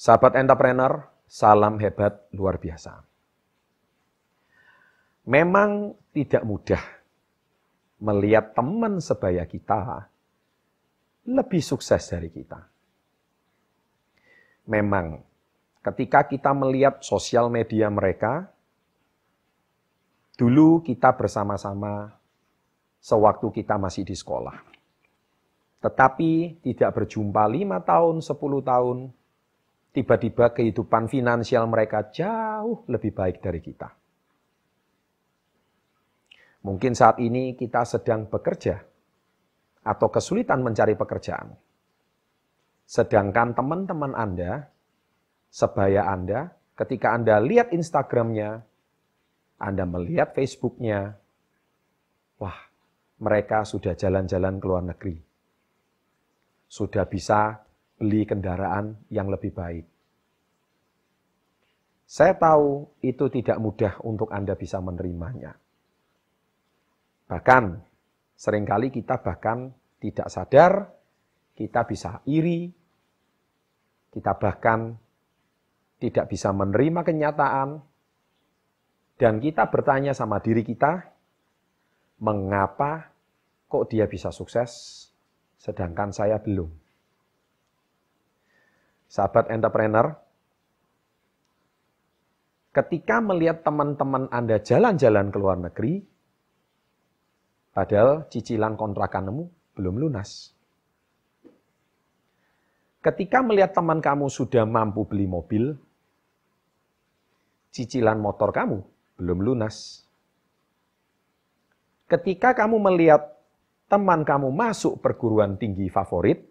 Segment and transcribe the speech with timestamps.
[0.00, 3.04] Sahabat entrepreneur, salam hebat luar biasa.
[5.28, 6.80] Memang tidak mudah
[8.00, 10.08] melihat teman sebaya kita
[11.28, 12.64] lebih sukses dari kita.
[14.72, 15.20] Memang
[15.84, 18.48] ketika kita melihat sosial media mereka,
[20.40, 22.16] dulu kita bersama-sama
[23.04, 24.64] sewaktu kita masih di sekolah.
[25.84, 29.19] Tetapi tidak berjumpa lima tahun, sepuluh tahun,
[29.90, 33.90] tiba-tiba kehidupan finansial mereka jauh lebih baik dari kita.
[36.60, 38.76] Mungkin saat ini kita sedang bekerja
[39.80, 41.56] atau kesulitan mencari pekerjaan.
[42.84, 44.68] Sedangkan teman-teman Anda,
[45.48, 48.60] sebaya Anda, ketika Anda lihat Instagramnya,
[49.56, 51.16] Anda melihat Facebooknya,
[52.36, 52.58] wah,
[53.20, 55.16] mereka sudah jalan-jalan ke luar negeri.
[56.68, 57.62] Sudah bisa
[58.00, 59.84] beli kendaraan yang lebih baik.
[62.08, 65.52] Saya tahu itu tidak mudah untuk Anda bisa menerimanya.
[67.28, 67.64] Bahkan,
[68.34, 70.90] sering kali kita bahkan tidak sadar,
[71.54, 72.72] kita bisa iri,
[74.10, 74.96] kita bahkan
[76.00, 77.84] tidak bisa menerima kenyataan,
[79.20, 81.04] dan kita bertanya sama diri kita,
[82.24, 83.12] mengapa
[83.68, 85.06] kok dia bisa sukses,
[85.60, 86.79] sedangkan saya belum
[89.10, 90.14] sahabat entrepreneur,
[92.70, 95.98] ketika melihat teman-teman Anda jalan-jalan ke luar negeri,
[97.74, 100.54] padahal cicilan kontrakanmu belum lunas.
[103.00, 105.74] Ketika melihat teman kamu sudah mampu beli mobil,
[107.74, 108.84] cicilan motor kamu
[109.16, 110.04] belum lunas.
[112.06, 113.40] Ketika kamu melihat
[113.88, 116.49] teman kamu masuk perguruan tinggi favorit,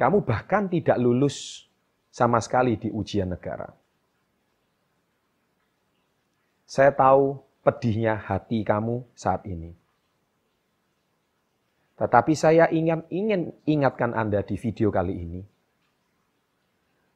[0.00, 1.68] kamu bahkan tidak lulus
[2.08, 3.68] sama sekali di ujian negara.
[6.64, 9.76] Saya tahu pedihnya hati kamu saat ini.
[12.00, 15.44] Tetapi saya ingin, ingin ingatkan Anda di video kali ini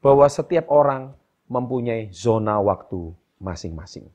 [0.00, 1.12] bahwa setiap orang
[1.52, 4.08] mempunyai zona waktu masing-masing.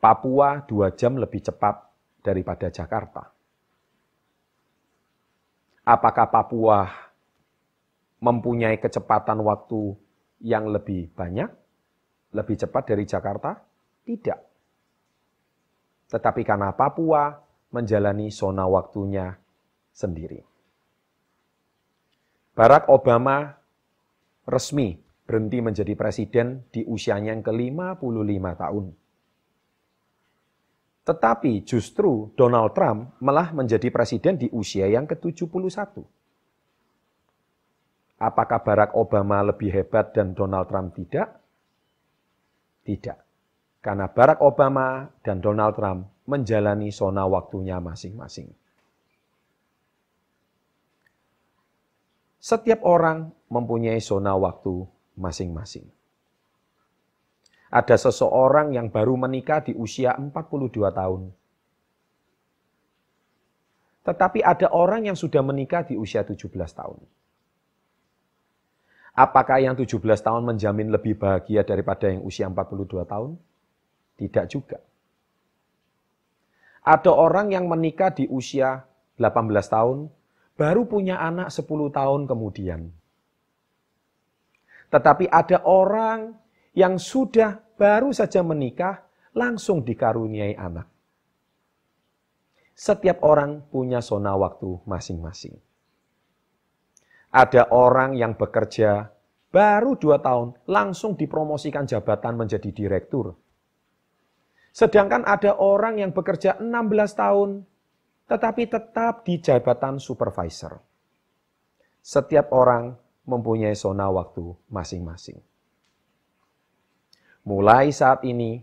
[0.00, 1.84] Papua dua jam lebih cepat
[2.24, 3.35] daripada Jakarta.
[5.86, 6.90] Apakah Papua
[8.18, 9.94] mempunyai kecepatan waktu
[10.42, 11.46] yang lebih banyak,
[12.34, 13.54] lebih cepat dari Jakarta?
[14.02, 14.40] Tidak.
[16.10, 17.38] Tetapi karena Papua
[17.70, 19.30] menjalani zona waktunya
[19.94, 20.42] sendiri.
[22.58, 23.54] Barack Obama
[24.42, 28.84] resmi berhenti menjadi presiden di usianya yang ke-55 tahun.
[31.06, 36.02] Tetapi justru Donald Trump malah menjadi presiden di usia yang ke-71.
[38.18, 41.38] Apakah Barack Obama lebih hebat dan Donald Trump tidak?
[42.82, 43.18] Tidak.
[43.78, 48.50] Karena Barack Obama dan Donald Trump menjalani zona waktunya masing-masing.
[52.42, 55.86] Setiap orang mempunyai zona waktu masing-masing.
[57.76, 61.28] Ada seseorang yang baru menikah di usia 42 tahun.
[64.00, 66.96] Tetapi ada orang yang sudah menikah di usia 17 tahun.
[69.12, 69.92] Apakah yang 17
[70.24, 73.36] tahun menjamin lebih bahagia daripada yang usia 42 tahun?
[74.16, 74.80] Tidak juga.
[76.80, 78.88] Ada orang yang menikah di usia
[79.20, 80.06] 18 tahun,
[80.56, 82.88] baru punya anak 10 tahun kemudian.
[84.88, 86.38] Tetapi ada orang
[86.78, 89.04] yang sudah baru saja menikah
[89.36, 90.88] langsung dikaruniai anak.
[92.76, 95.56] Setiap orang punya zona waktu masing-masing.
[97.32, 99.12] Ada orang yang bekerja
[99.52, 103.36] baru dua tahun langsung dipromosikan jabatan menjadi direktur.
[104.76, 106.68] Sedangkan ada orang yang bekerja 16
[107.16, 107.64] tahun
[108.28, 110.76] tetapi tetap di jabatan supervisor.
[112.04, 112.92] Setiap orang
[113.24, 115.40] mempunyai zona waktu masing-masing.
[117.46, 118.58] Mulai saat ini,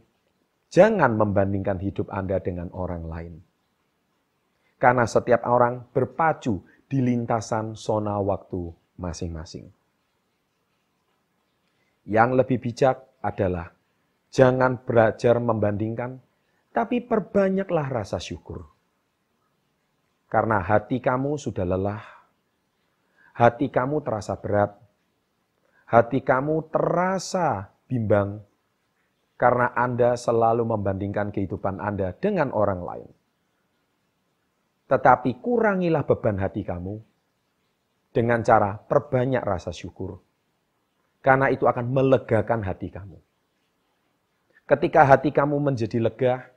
[0.67, 3.33] jangan membandingkan hidup Anda dengan orang lain.
[4.75, 6.59] Karena setiap orang berpacu
[6.91, 9.71] di lintasan zona waktu masing-masing.
[12.03, 13.71] Yang lebih bijak adalah
[14.27, 16.19] jangan belajar membandingkan,
[16.75, 18.67] tapi perbanyaklah rasa syukur.
[20.27, 22.03] Karena hati kamu sudah lelah,
[23.31, 24.75] hati kamu terasa berat,
[25.87, 28.43] hati kamu terasa bimbang,
[29.43, 33.09] karena Anda selalu membandingkan kehidupan Anda dengan orang lain.
[34.87, 36.95] Tetapi kurangilah beban hati kamu,
[38.15, 40.23] dengan cara perbanyak rasa syukur.
[41.19, 43.19] Karena itu akan melegakan hati kamu.
[44.63, 46.47] Ketika hati kamu menjadi lega,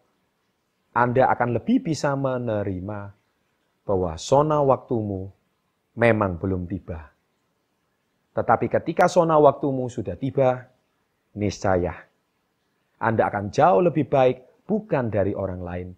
[0.94, 3.00] Anda akan lebih bisa menerima
[3.82, 5.35] bahwa zona waktumu
[5.99, 7.11] memang belum tiba.
[8.31, 10.71] Tetapi ketika zona waktumu sudah tiba,
[11.35, 12.06] niscaya
[12.96, 15.88] Anda akan jauh lebih baik bukan dari orang lain,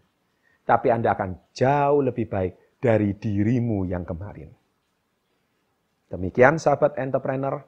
[0.66, 4.50] tapi Anda akan jauh lebih baik dari dirimu yang kemarin.
[6.08, 7.60] Demikian sahabat entrepreneur,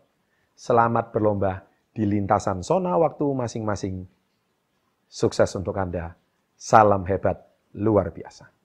[0.57, 4.07] selamat berlomba di lintasan zona waktu masing-masing.
[5.11, 6.15] Sukses untuk Anda.
[6.55, 7.41] Salam hebat
[7.75, 8.60] luar biasa.